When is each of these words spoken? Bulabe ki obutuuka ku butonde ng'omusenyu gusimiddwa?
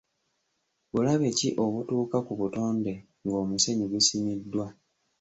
Bulabe 0.91 1.29
ki 1.37 1.49
obutuuka 1.63 2.17
ku 2.27 2.33
butonde 2.39 2.93
ng'omusenyu 3.25 3.85
gusimiddwa? 3.93 4.65